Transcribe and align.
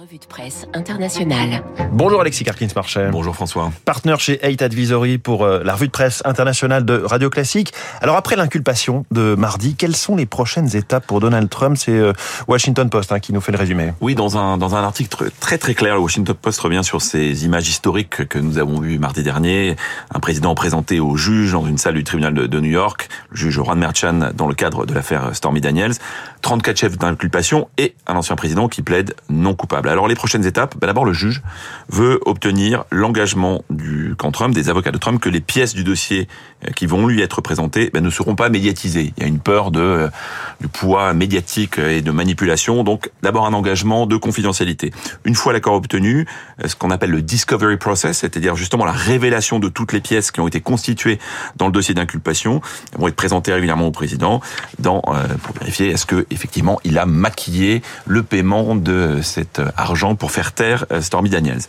revue 0.00 0.18
de 0.18 0.24
presse 0.24 0.66
internationale. 0.72 1.62
Bonjour 1.92 2.22
Alexis 2.22 2.42
Karkins-Marchais. 2.44 3.10
Bonjour 3.10 3.34
François. 3.34 3.70
Partenaire 3.84 4.18
chez 4.18 4.38
Eight 4.42 4.62
Advisory 4.62 5.18
pour 5.18 5.44
euh, 5.44 5.62
la 5.62 5.74
revue 5.74 5.88
de 5.88 5.92
presse 5.92 6.22
internationale 6.24 6.86
de 6.86 7.02
Radio 7.04 7.28
Classique. 7.28 7.74
Alors 8.00 8.16
après 8.16 8.34
l'inculpation 8.34 9.04
de 9.10 9.34
mardi, 9.34 9.74
quelles 9.74 9.96
sont 9.96 10.16
les 10.16 10.24
prochaines 10.24 10.74
étapes 10.74 11.06
pour 11.06 11.20
Donald 11.20 11.50
Trump? 11.50 11.76
C'est 11.76 11.92
euh, 11.92 12.14
Washington 12.48 12.88
Post 12.88 13.12
hein, 13.12 13.20
qui 13.20 13.34
nous 13.34 13.42
fait 13.42 13.52
le 13.52 13.58
résumé. 13.58 13.92
Oui, 14.00 14.14
dans 14.14 14.38
un, 14.38 14.56
dans 14.56 14.74
un 14.74 14.82
article 14.82 15.30
très 15.38 15.58
très 15.58 15.74
clair, 15.74 15.96
le 15.96 16.00
Washington 16.00 16.34
Post 16.34 16.60
revient 16.60 16.82
sur 16.82 17.02
ces 17.02 17.44
images 17.44 17.68
historiques 17.68 18.26
que 18.26 18.38
nous 18.38 18.56
avons 18.56 18.80
vues 18.80 18.98
mardi 18.98 19.22
dernier. 19.22 19.76
Un 20.14 20.20
président 20.20 20.54
présenté 20.54 20.98
au 20.98 21.16
juge 21.16 21.52
dans 21.52 21.66
une 21.66 21.76
salle 21.76 21.94
du 21.94 22.04
tribunal 22.04 22.32
de, 22.32 22.46
de 22.46 22.60
New 22.60 22.70
York, 22.70 23.10
le 23.28 23.36
juge 23.36 23.58
Ron 23.58 23.76
Merchan 23.76 24.30
dans 24.34 24.46
le 24.46 24.54
cadre 24.54 24.86
de 24.86 24.94
l'affaire 24.94 25.34
Stormy 25.34 25.60
Daniels. 25.60 25.92
34 26.40 26.78
chefs 26.78 26.96
d'inculpation 26.96 27.68
et 27.76 27.94
un 28.06 28.16
ancien 28.16 28.34
président 28.34 28.68
qui 28.68 28.80
plaide 28.80 29.14
non 29.28 29.54
coupable. 29.54 29.89
Alors 29.90 30.06
les 30.06 30.14
prochaines 30.14 30.46
étapes, 30.46 30.76
ben 30.78 30.86
d'abord 30.86 31.04
le 31.04 31.12
juge 31.12 31.42
veut 31.88 32.20
obtenir 32.24 32.84
l'engagement 32.92 33.64
du 33.70 34.14
camp 34.16 34.30
Trump, 34.30 34.54
des 34.54 34.68
avocats 34.68 34.92
de 34.92 34.98
Trump, 34.98 35.20
que 35.20 35.28
les 35.28 35.40
pièces 35.40 35.74
du 35.74 35.82
dossier 35.82 36.28
euh, 36.64 36.70
qui 36.70 36.86
vont 36.86 37.06
lui 37.06 37.20
être 37.20 37.40
présentées 37.40 37.90
ben, 37.92 38.02
ne 38.02 38.10
seront 38.10 38.36
pas 38.36 38.48
médiatisées. 38.48 39.12
Il 39.16 39.22
y 39.22 39.26
a 39.26 39.28
une 39.28 39.40
peur 39.40 39.70
de 39.72 39.80
euh, 39.80 40.08
du 40.60 40.68
poids 40.68 41.14
médiatique 41.14 41.78
et 41.78 42.02
de 42.02 42.10
manipulation, 42.10 42.84
donc 42.84 43.10
d'abord 43.22 43.46
un 43.46 43.52
engagement 43.52 44.06
de 44.06 44.16
confidentialité. 44.16 44.92
Une 45.24 45.34
fois 45.34 45.52
l'accord 45.52 45.74
obtenu, 45.74 46.26
euh, 46.62 46.68
ce 46.68 46.76
qu'on 46.76 46.90
appelle 46.90 47.10
le 47.10 47.22
discovery 47.22 47.76
process, 47.76 48.18
c'est-à-dire 48.18 48.56
justement 48.56 48.84
la 48.84 48.92
révélation 48.92 49.58
de 49.58 49.68
toutes 49.68 49.92
les 49.92 50.00
pièces 50.00 50.30
qui 50.30 50.40
ont 50.40 50.48
été 50.48 50.60
constituées 50.60 51.18
dans 51.56 51.66
le 51.66 51.72
dossier 51.72 51.94
d'inculpation, 51.94 52.60
vont 52.96 53.08
être 53.08 53.16
présentées 53.16 53.52
régulièrement 53.52 53.86
au 53.86 53.90
président 53.90 54.40
dans, 54.78 55.00
pour 55.42 55.54
vérifier 55.58 55.90
est-ce 55.90 56.06
que 56.06 56.26
effectivement 56.30 56.80
il 56.84 56.98
a 56.98 57.06
maquillé 57.06 57.82
le 58.06 58.22
paiement 58.22 58.74
de 58.74 59.20
cet 59.22 59.60
argent 59.76 60.14
pour 60.14 60.30
faire 60.30 60.52
taire 60.52 60.86
Stormy 61.00 61.30
Daniels. 61.30 61.60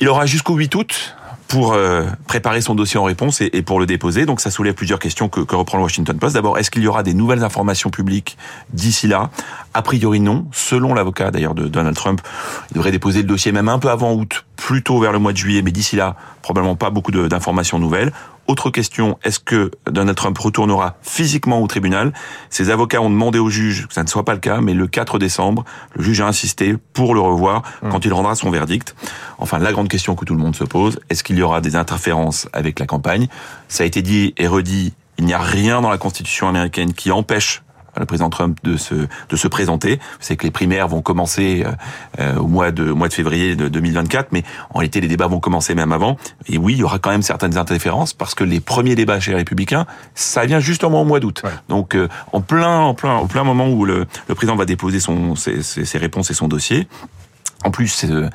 Il 0.00 0.08
aura 0.08 0.26
jusqu'au 0.26 0.56
8 0.56 0.74
août 0.74 1.14
pour 1.52 1.74
euh, 1.74 2.06
préparer 2.26 2.62
son 2.62 2.74
dossier 2.74 2.98
en 2.98 3.04
réponse 3.04 3.42
et, 3.42 3.60
pour 3.60 3.78
le 3.78 3.84
déposer. 3.84 4.24
Donc 4.24 4.40
ça 4.40 4.50
soulève 4.50 4.72
plusieurs 4.72 4.98
questions 4.98 5.28
que, 5.28 5.40
que 5.40 5.54
reprend 5.54 5.76
le 5.76 5.84
Washington 5.84 6.18
Post. 6.18 6.34
D'abord, 6.34 6.56
est-ce 6.56 6.70
qu'il 6.70 6.82
y 6.82 6.86
aura 6.86 7.02
des 7.02 7.12
nouvelles 7.12 7.44
informations 7.44 7.90
publiques 7.90 8.38
d'ici 8.72 9.06
là? 9.06 9.28
A 9.74 9.82
priori 9.82 10.18
non. 10.18 10.46
Selon 10.50 10.94
l'avocat 10.94 11.30
d'ailleurs 11.30 11.54
de 11.54 11.68
Donald 11.68 11.94
Trump, 11.94 12.22
il 12.70 12.76
devrait 12.76 12.90
déposer 12.90 13.20
le 13.20 13.28
dossier 13.28 13.52
même 13.52 13.68
un 13.68 13.78
peu 13.78 13.90
avant 13.90 14.14
août, 14.14 14.46
plutôt 14.56 14.98
vers 14.98 15.12
le 15.12 15.18
mois 15.18 15.32
de 15.32 15.36
juillet, 15.36 15.60
mais 15.60 15.72
d'ici 15.72 15.94
là, 15.94 16.16
probablement 16.40 16.74
pas 16.74 16.88
beaucoup 16.88 17.12
d'informations 17.12 17.78
nouvelles. 17.78 18.12
Autre 18.48 18.70
question, 18.70 19.18
est-ce 19.22 19.38
que 19.38 19.70
Donald 19.90 20.16
Trump 20.16 20.36
retournera 20.36 20.96
physiquement 21.02 21.60
au 21.62 21.66
tribunal? 21.66 22.12
Ses 22.50 22.70
avocats 22.70 23.00
ont 23.00 23.08
demandé 23.08 23.38
au 23.38 23.48
juge 23.48 23.86
que 23.86 23.94
ça 23.94 24.02
ne 24.02 24.08
soit 24.08 24.24
pas 24.24 24.34
le 24.34 24.40
cas, 24.40 24.60
mais 24.60 24.74
le 24.74 24.86
4 24.86 25.18
décembre, 25.18 25.64
le 25.94 26.02
juge 26.02 26.20
a 26.20 26.26
insisté 26.26 26.76
pour 26.92 27.14
le 27.14 27.20
revoir 27.20 27.62
quand 27.90 28.04
il 28.04 28.12
rendra 28.12 28.34
son 28.34 28.50
verdict. 28.50 28.94
Enfin, 29.38 29.58
la 29.58 29.72
grande 29.72 29.88
question 29.88 30.14
que 30.14 30.24
tout 30.24 30.34
le 30.34 30.40
monde 30.40 30.56
se 30.56 30.64
pose, 30.64 30.98
est-ce 31.08 31.22
qu'il 31.22 31.38
y 31.38 31.42
aura 31.42 31.60
des 31.60 31.76
interférences 31.76 32.48
avec 32.52 32.78
la 32.78 32.86
campagne? 32.86 33.28
Ça 33.68 33.84
a 33.84 33.86
été 33.86 34.02
dit 34.02 34.34
et 34.36 34.48
redit, 34.48 34.92
il 35.18 35.24
n'y 35.24 35.34
a 35.34 35.38
rien 35.38 35.80
dans 35.80 35.90
la 35.90 35.98
Constitution 35.98 36.48
américaine 36.48 36.94
qui 36.94 37.12
empêche 37.12 37.62
le 37.98 38.06
président 38.06 38.30
Trump 38.30 38.58
de 38.62 38.76
se 38.76 38.94
de 38.94 39.36
se 39.36 39.48
présenter. 39.48 39.98
C'est 40.20 40.36
que 40.36 40.44
les 40.44 40.50
primaires 40.50 40.88
vont 40.88 41.02
commencer 41.02 41.64
euh, 42.18 42.36
au 42.36 42.46
mois 42.46 42.70
de 42.70 42.90
au 42.90 42.96
mois 42.96 43.08
de 43.08 43.14
février 43.14 43.56
de 43.56 43.68
2024, 43.68 44.32
mais 44.32 44.42
en 44.70 44.78
réalité 44.78 45.00
les 45.00 45.08
débats 45.08 45.26
vont 45.26 45.40
commencer 45.40 45.74
même 45.74 45.92
avant. 45.92 46.16
Et 46.48 46.58
oui, 46.58 46.74
il 46.74 46.78
y 46.78 46.84
aura 46.84 46.98
quand 46.98 47.10
même 47.10 47.22
certaines 47.22 47.58
interférences 47.58 48.12
parce 48.12 48.34
que 48.34 48.44
les 48.44 48.60
premiers 48.60 48.94
débats 48.94 49.20
chez 49.20 49.32
les 49.32 49.38
Républicains, 49.38 49.86
ça 50.14 50.44
vient 50.46 50.60
justement 50.60 51.02
au 51.02 51.04
mois 51.04 51.20
d'août. 51.20 51.42
Donc 51.68 51.94
euh, 51.94 52.08
en 52.32 52.40
plein 52.40 52.80
en 52.80 52.94
plein 52.94 53.14
en 53.14 53.26
plein 53.26 53.44
moment 53.44 53.68
où 53.68 53.84
le, 53.84 54.06
le 54.28 54.34
président 54.34 54.56
va 54.56 54.64
déposer 54.64 55.00
son 55.00 55.34
ses, 55.34 55.62
ses 55.62 55.98
réponses 55.98 56.30
et 56.30 56.34
son 56.34 56.48
dossier. 56.48 56.88
En 57.64 57.70
plus, 57.70 58.04
euh, 58.04 58.28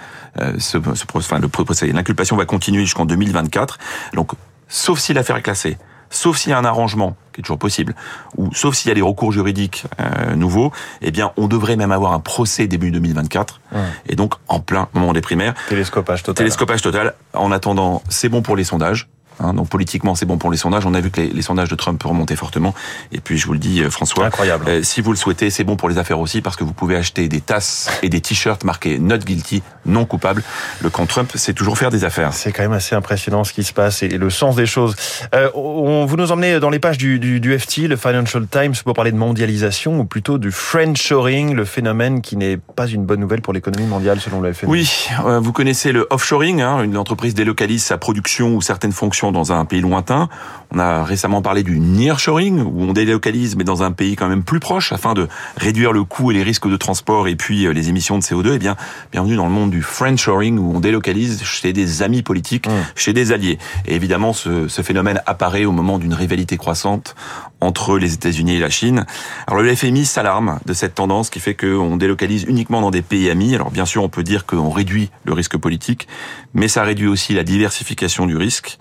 ce, 0.58 0.78
ce, 0.96 1.06
enfin, 1.14 1.40
le 1.40 1.50
procès, 1.50 1.88
l'inculpation 1.88 2.38
va 2.38 2.46
continuer 2.46 2.84
jusqu'en 2.84 3.06
2024. 3.06 3.78
Donc, 4.14 4.32
sauf 4.70 5.00
si 5.00 5.14
l'affaire 5.14 5.36
est 5.36 5.42
classée, 5.42 5.78
sauf 6.10 6.38
s'il 6.38 6.52
y 6.52 6.54
a 6.54 6.58
un 6.58 6.66
arrangement 6.66 7.16
qui 7.34 7.42
est 7.42 7.44
toujours 7.44 7.60
possible, 7.60 7.95
ou 8.36 8.54
sauf 8.54 8.76
s'il 8.76 8.90
y 8.90 8.92
a 8.92 8.95
des 8.95 9.02
recours 9.02 9.32
juridiques 9.32 9.86
euh, 10.00 10.36
nouveaux, 10.36 10.72
eh 11.02 11.12
bien, 11.12 11.32
on 11.38 11.48
devrait 11.48 11.76
même 11.76 11.92
avoir 11.92 12.14
un 12.14 12.20
procès 12.20 12.68
début 12.68 12.92
2024, 12.92 13.62
ouais. 13.73 13.80
et 14.08 14.16
donc 14.16 14.34
en 14.48 14.60
plein 14.60 14.88
moment 14.94 15.14
des 15.14 15.22
primaires. 15.22 15.54
Télescopage 15.70 16.23
total. 16.23 16.36
Télescopage 16.36 16.82
total. 16.82 17.14
En 17.34 17.52
attendant, 17.52 18.02
c'est 18.10 18.30
bon 18.30 18.42
pour 18.42 18.56
les 18.56 18.64
sondages. 18.64 19.08
Hein, 19.39 19.53
donc 19.53 19.70
politiquement, 19.70 20.15
c'est 20.15 20.25
bon 20.25 20.37
pour 20.37 20.52
les 20.52 20.58
sondages. 20.58 20.86
On 20.86 20.93
a 20.93 21.02
vu 21.02 21.11
que 21.11 21.21
les, 21.21 21.30
les, 21.30 21.42
sondages 21.42 21.70
de 21.70 21.75
Trump 21.75 22.02
remonter 22.03 22.36
fortement. 22.36 22.73
Et 23.11 23.20
puis, 23.20 23.37
je 23.37 23.45
vous 23.45 23.53
le 23.53 23.59
dis, 23.59 23.81
François, 23.89 24.25
incroyable. 24.25 24.65
Euh, 24.67 24.83
si 24.83 25.02
vous 25.02 25.11
le 25.11 25.17
souhaitez, 25.17 25.49
c'est 25.49 25.64
bon 25.64 25.75
pour 25.75 25.89
les 25.89 25.98
affaires 25.98 26.20
aussi 26.20 26.42
parce 26.42 26.55
que 26.55 26.64
vous 26.64 26.73
pouvez 26.73 26.95
acheter 26.95 27.27
des 27.27 27.42
tasses 27.42 27.89
et 28.02 28.09
des 28.09 28.21
t-shirts 28.21 28.64
marqués 28.64 28.99
Not 28.99 29.20
Guilty, 29.20 29.64
non 29.86 30.05
coupable. 30.05 30.43
Le 30.81 30.89
camp 30.89 31.05
Trump, 31.05 31.31
c'est 31.36 31.53
toujours 31.53 31.77
faire 31.77 31.92
des 31.92 32.03
affaires. 32.03 32.33
C'est 32.33 32.52
quand 32.52 32.64
même 32.64 32.73
assez 32.73 32.95
impressionnant 32.95 33.43
ce 33.43 33.53
qui 33.53 33.64
se 33.64 33.73
passe 33.73 34.03
et 34.03 34.09
le 34.09 34.30
sens 34.30 34.55
des 34.55 34.65
choses. 34.65 34.95
Euh, 35.33 35.49
on, 35.54 36.05
vous 36.05 36.17
nous 36.17 36.31
emmenez 36.31 36.59
dans 36.59 36.69
les 36.69 36.80
pages 36.80 36.98
du, 36.98 37.19
du, 37.19 37.39
du, 37.39 37.58
FT, 37.58 37.87
le 37.87 37.95
Financial 37.95 38.45
Times, 38.48 38.73
pour 38.83 38.93
parler 38.93 39.11
de 39.11 39.17
mondialisation 39.17 39.99
ou 39.99 40.05
plutôt 40.05 40.37
du 40.37 40.52
friendshoring, 40.52 41.54
le 41.54 41.65
phénomène 41.65 42.21
qui 42.21 42.37
n'est 42.37 42.58
pas 42.58 42.87
une 42.87 43.05
bonne 43.05 43.19
nouvelle 43.19 43.42
pour 43.42 43.54
l'économie 43.54 43.87
mondiale 43.87 44.19
selon 44.19 44.42
le 44.42 44.54
FMI. 44.54 44.71
Oui, 44.71 45.08
euh, 45.25 45.39
vous 45.39 45.54
connaissez 45.54 45.92
le 45.92 46.08
offshoring. 46.09 46.61
Hein, 46.61 46.81
une 46.83 46.98
entreprise 46.98 47.33
délocalise 47.33 47.83
sa 47.83 47.98
production 47.98 48.55
ou 48.55 48.61
certaines 48.61 48.92
fonctions 48.92 49.27
dans 49.32 49.52
un 49.52 49.65
pays 49.65 49.82
lointain 49.82 50.30
on 50.72 50.80
a 50.80 51.04
récemment 51.04 51.42
parlé 51.42 51.64
du 51.64 51.80
nearshoring, 51.80 52.61
où 52.61 52.83
on 52.83 52.94
délocalise, 52.94 53.55
mais 53.55 53.64
dans 53.64 53.83
un 53.83 53.92
pays 53.92 54.16
quand 54.16 54.28
même 54.28 54.44
plus 54.44 54.60
proche, 54.60 54.92
afin 54.92 55.14
de 55.14 55.28
réduire 55.58 55.94
le 55.94 56.04
coût 56.04 56.32
et 56.32 56.33
les 56.33 56.44
risques 56.44 56.70
de 56.70 56.78
transport 56.78 57.28
et 57.28 57.36
puis 57.36 57.72
les 57.73 57.89
émissions 57.89 58.17
de 58.17 58.23
CO2. 58.23 58.54
Eh 58.55 58.60
bien, 58.60 58.76
bienvenue 59.11 59.36
dans 59.36 59.45
le 59.45 59.52
monde 59.52 59.72
du 59.72 59.82
friendshoring, 59.82 60.58
où 60.60 60.76
on 60.76 60.80
délocalise 60.80 61.44
chez 61.44 61.73
des 61.73 62.02
amis 62.02 62.22
politiques, 62.22 62.67
mmh. 62.67 62.72
chez 62.95 63.14
des 63.14 63.32
alliés. 63.32 63.58
Et 63.86 63.95
évidemment, 63.95 64.33
ce, 64.33 64.67
ce 64.67 64.82
phénomène 64.82 65.22
apparaît 65.26 65.66
au 65.66 65.72
moment 65.72 65.98
d'une 66.00 66.14
rivalité 66.14 66.58
croissante 66.58 67.16
entre 67.61 67.98
les 67.98 68.14
États-Unis 68.14 68.55
et 68.55 68.60
la 68.60 68.70
Chine. 68.70 69.05
Alors 69.48 69.61
le 69.61 69.76
FMI 69.76 70.05
s'alarme 70.05 70.60
de 70.66 70.73
cette 70.73 70.95
tendance 70.95 71.30
qui 71.30 71.39
fait 71.39 71.55
qu'on 71.55 71.98
délocalise 71.98 72.44
uniquement 72.44 72.82
dans 72.82 72.92
des 72.92 73.02
pays 73.02 73.30
amis. 73.30 73.55
Alors 73.55 73.72
bien 73.72 73.86
sûr, 73.86 74.04
on 74.04 74.10
peut 74.10 74.23
dire 74.23 74.45
qu'on 74.45 74.70
réduit 74.70 75.10
le 75.26 75.34
risque 75.34 75.58
politique, 75.58 76.08
mais 76.54 76.67
ça 76.67 76.84
réduit 76.84 77.08
aussi 77.08 77.34
la 77.34 77.44
diversification 77.44 78.26
du 78.26 78.38
risque. 78.38 78.78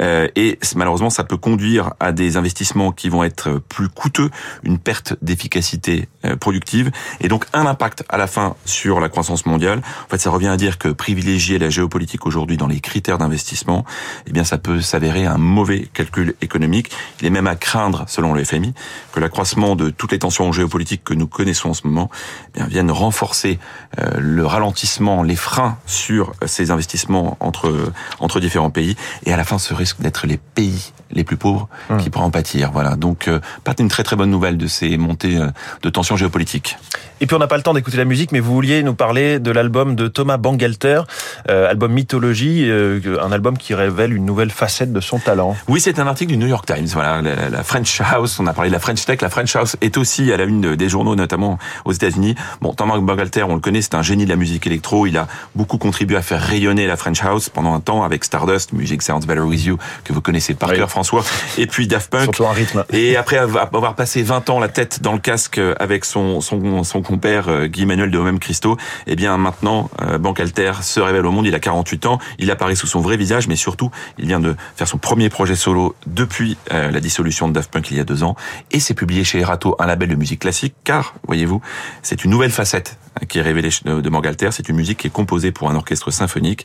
Euh, 0.00 0.28
et 0.36 0.58
malheureusement, 0.76 1.10
ça 1.10 1.24
peut 1.30 1.36
conduire 1.36 1.92
à 2.00 2.10
des 2.10 2.36
investissements 2.36 2.90
qui 2.90 3.08
vont 3.08 3.22
être 3.22 3.62
plus 3.68 3.88
coûteux, 3.88 4.30
une 4.64 4.80
perte 4.80 5.14
d'efficacité 5.22 6.08
euh, 6.24 6.34
productive, 6.34 6.90
et 7.20 7.28
donc 7.28 7.44
un 7.52 7.66
impact 7.66 8.02
à 8.08 8.18
la 8.18 8.26
fin 8.26 8.56
sur 8.64 8.98
la 8.98 9.08
croissance 9.08 9.46
mondiale. 9.46 9.80
En 10.06 10.08
fait, 10.08 10.18
ça 10.18 10.30
revient 10.30 10.48
à 10.48 10.56
dire 10.56 10.76
que 10.76 10.88
privilégier 10.88 11.60
la 11.60 11.70
géopolitique 11.70 12.26
aujourd'hui 12.26 12.56
dans 12.56 12.66
les 12.66 12.80
critères 12.80 13.16
d'investissement, 13.16 13.84
eh 14.26 14.32
bien, 14.32 14.42
ça 14.42 14.58
peut 14.58 14.80
s'avérer 14.80 15.24
un 15.24 15.38
mauvais 15.38 15.88
calcul 15.94 16.34
économique. 16.40 16.90
Il 17.20 17.28
est 17.28 17.30
même 17.30 17.46
à 17.46 17.54
craindre, 17.54 18.06
selon 18.08 18.34
le 18.34 18.42
FMI, 18.42 18.74
que 19.12 19.20
l'accroissement 19.20 19.76
de 19.76 19.90
toutes 19.90 20.10
les 20.10 20.18
tensions 20.18 20.50
géopolitiques 20.50 21.04
que 21.04 21.14
nous 21.14 21.28
connaissons 21.28 21.70
en 21.70 21.74
ce 21.74 21.86
moment 21.86 22.10
eh 22.56 22.58
bien, 22.58 22.66
viennent 22.66 22.90
renforcer 22.90 23.60
euh, 24.00 24.18
le 24.18 24.44
ralentissement, 24.44 25.22
les 25.22 25.36
freins 25.36 25.78
sur 25.86 26.32
ces 26.44 26.72
investissements 26.72 27.36
entre 27.38 27.92
entre 28.18 28.40
différents 28.40 28.70
pays, 28.70 28.96
et 29.26 29.32
à 29.32 29.36
la 29.36 29.44
fin, 29.44 29.58
ce 29.58 29.74
risque 29.74 30.00
d'être 30.00 30.26
les 30.26 30.38
pays 30.38 30.92
les 31.12 31.19
plus 31.24 31.36
pauvres 31.36 31.68
mmh. 31.88 31.96
qui 31.98 32.10
pourraient 32.10 32.24
en 32.24 32.30
pâtir. 32.30 32.70
Voilà. 32.72 32.96
Donc, 32.96 33.28
euh, 33.28 33.40
pas 33.64 33.74
une 33.78 33.88
très 33.88 34.02
très 34.02 34.16
bonne 34.16 34.30
nouvelle 34.30 34.56
de 34.56 34.66
ces 34.66 34.96
montées 34.96 35.36
euh, 35.36 35.48
de 35.82 35.90
tensions 35.90 36.16
géopolitiques. 36.16 36.76
Et 37.20 37.26
puis 37.26 37.36
on 37.36 37.38
n'a 37.38 37.46
pas 37.46 37.58
le 37.58 37.62
temps 37.62 37.74
d'écouter 37.74 37.98
la 37.98 38.06
musique, 38.06 38.32
mais 38.32 38.40
vous 38.40 38.54
vouliez 38.54 38.82
nous 38.82 38.94
parler 38.94 39.38
de 39.38 39.50
l'album 39.50 39.94
de 39.94 40.08
Thomas 40.08 40.38
Bangalter, 40.38 41.02
euh, 41.50 41.68
album 41.68 41.92
Mythologie, 41.92 42.64
euh, 42.68 43.00
un 43.22 43.30
album 43.30 43.58
qui 43.58 43.74
révèle 43.74 44.14
une 44.14 44.24
nouvelle 44.24 44.50
facette 44.50 44.90
de 44.90 45.00
son 45.00 45.18
talent. 45.18 45.54
Oui, 45.68 45.80
c'est 45.80 45.98
un 45.98 46.06
article 46.06 46.32
du 46.32 46.38
New 46.38 46.46
York 46.46 46.64
Times. 46.64 46.86
Voilà, 46.92 47.20
la, 47.20 47.50
la, 47.50 47.62
French 47.62 48.00
House, 48.00 48.40
on 48.40 48.46
a 48.46 48.54
parlé 48.54 48.70
de 48.70 48.74
la 48.74 48.80
French 48.80 49.04
Tech, 49.04 49.20
la 49.20 49.28
French 49.28 49.54
House 49.54 49.76
est 49.82 49.98
aussi 49.98 50.32
à 50.32 50.38
la 50.38 50.44
une 50.44 50.76
des 50.76 50.88
journaux, 50.88 51.14
notamment 51.14 51.58
aux 51.84 51.92
États-Unis. 51.92 52.36
Bon, 52.62 52.72
Thomas 52.72 52.96
Bangalter, 52.98 53.42
on 53.42 53.54
le 53.54 53.60
connaît, 53.60 53.82
c'est 53.82 53.94
un 53.94 54.02
génie 54.02 54.24
de 54.24 54.30
la 54.30 54.36
musique 54.36 54.66
électro. 54.66 55.06
Il 55.06 55.18
a 55.18 55.28
beaucoup 55.54 55.76
contribué 55.76 56.16
à 56.16 56.22
faire 56.22 56.40
rayonner 56.40 56.86
la 56.86 56.96
French 56.96 57.22
House 57.22 57.50
pendant 57.50 57.74
un 57.74 57.80
temps 57.80 58.02
avec 58.02 58.24
Stardust, 58.24 58.72
Music 58.72 59.02
Sounds 59.02 59.26
Better 59.26 59.40
With 59.40 59.62
You, 59.64 59.78
que 60.04 60.14
vous 60.14 60.22
connaissez 60.22 60.54
par 60.54 60.70
oui. 60.70 60.76
cœur, 60.76 60.90
François, 60.90 61.22
et 61.58 61.66
puis 61.66 61.86
Daft 61.86 62.10
Punk. 62.10 62.22
Surtout 62.22 62.46
un 62.46 62.52
rythme. 62.52 62.84
Et 62.90 63.16
après 63.16 63.36
avoir 63.36 63.94
passé 63.94 64.22
20 64.22 64.48
ans 64.48 64.58
la 64.58 64.68
tête 64.68 65.02
dans 65.02 65.12
le 65.12 65.18
casque 65.18 65.60
avec 65.78 66.06
son 66.06 66.40
son, 66.40 66.82
son 66.82 67.02
compère 67.10 67.66
Guy 67.66 67.86
Manuel 67.86 68.12
de 68.12 68.18
Homem 68.18 68.38
Christo, 68.38 68.76
eh 69.08 69.16
bien 69.16 69.36
maintenant 69.36 69.90
euh, 70.00 70.16
Bankalter 70.16 70.74
se 70.82 71.00
révèle 71.00 71.26
au 71.26 71.32
monde, 71.32 71.44
il 71.44 71.56
a 71.56 71.58
48 71.58 72.06
ans, 72.06 72.20
il 72.38 72.52
apparaît 72.52 72.76
sous 72.76 72.86
son 72.86 73.00
vrai 73.00 73.16
visage, 73.16 73.48
mais 73.48 73.56
surtout 73.56 73.90
il 74.16 74.26
vient 74.26 74.38
de 74.38 74.54
faire 74.76 74.86
son 74.86 74.96
premier 74.96 75.28
projet 75.28 75.56
solo 75.56 75.96
depuis 76.06 76.56
euh, 76.72 76.92
la 76.92 77.00
dissolution 77.00 77.48
de 77.48 77.52
Daft 77.52 77.72
Punk 77.72 77.90
il 77.90 77.96
y 77.96 78.00
a 78.00 78.04
deux 78.04 78.22
ans, 78.22 78.36
et 78.70 78.78
c'est 78.78 78.94
publié 78.94 79.24
chez 79.24 79.40
Erato, 79.40 79.74
un 79.80 79.86
label 79.86 80.08
de 80.08 80.14
musique 80.14 80.38
classique, 80.38 80.76
car, 80.84 81.14
voyez-vous, 81.26 81.60
c'est 82.02 82.24
une 82.24 82.30
nouvelle 82.30 82.52
facette 82.52 82.99
qui 83.28 83.38
est 83.38 83.42
révélé 83.42 83.70
de 83.84 84.08
Morgalter. 84.08 84.50
C'est 84.52 84.68
une 84.68 84.76
musique 84.76 84.98
qui 84.98 85.06
est 85.06 85.10
composée 85.10 85.52
pour 85.52 85.70
un 85.70 85.76
orchestre 85.76 86.10
symphonique. 86.10 86.64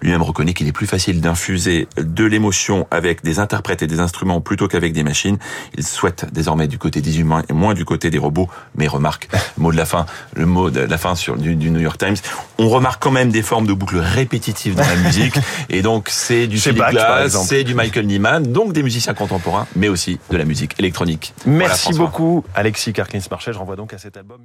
Lui-même 0.00 0.22
reconnaît 0.22 0.54
qu'il 0.54 0.66
est 0.68 0.72
plus 0.72 0.86
facile 0.86 1.20
d'infuser 1.20 1.88
de 1.96 2.24
l'émotion 2.24 2.86
avec 2.90 3.22
des 3.22 3.38
interprètes 3.38 3.82
et 3.82 3.86
des 3.86 4.00
instruments 4.00 4.40
plutôt 4.40 4.68
qu'avec 4.68 4.92
des 4.92 5.02
machines. 5.02 5.38
Il 5.76 5.84
souhaite 5.84 6.32
désormais 6.32 6.68
du 6.68 6.78
côté 6.78 7.00
des 7.00 7.20
humains 7.20 7.42
et 7.48 7.52
moins 7.52 7.74
du 7.74 7.84
côté 7.84 8.10
des 8.10 8.18
robots. 8.18 8.48
Mais 8.74 8.86
remarque, 8.86 9.28
mot 9.56 9.72
de 9.72 9.76
la 9.76 9.84
fin, 9.84 10.06
le 10.34 10.46
mot 10.46 10.70
de 10.70 10.80
la 10.80 10.98
fin 10.98 11.14
sur 11.14 11.36
du, 11.36 11.54
New 11.56 11.80
York 11.80 11.98
Times, 11.98 12.16
on 12.58 12.68
remarque 12.68 13.02
quand 13.02 13.10
même 13.10 13.30
des 13.30 13.42
formes 13.42 13.66
de 13.66 13.72
boucles 13.72 13.98
répétitives 13.98 14.74
dans 14.74 14.86
la 14.86 14.96
musique. 15.04 15.34
Et 15.68 15.82
donc 15.82 16.08
c'est 16.08 16.46
du 16.46 16.58
Philip 16.58 16.82
Glass, 16.90 17.36
c'est 17.46 17.64
du 17.64 17.74
Michael 17.74 18.06
Nyman, 18.06 18.42
donc 18.42 18.72
des 18.72 18.82
musiciens 18.82 19.14
contemporains, 19.14 19.66
mais 19.76 19.88
aussi 19.88 20.18
de 20.30 20.36
la 20.36 20.44
musique 20.44 20.78
électronique. 20.78 21.34
Merci 21.46 21.92
beaucoup 21.92 22.44
Alexis 22.54 22.92
Karkins-Marchais. 22.92 23.52
Je 23.52 23.58
renvoie 23.58 23.76
donc 23.76 23.94
à 23.94 23.98
cet 23.98 24.16
album. 24.16 24.40